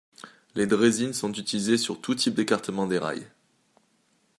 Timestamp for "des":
2.87-2.97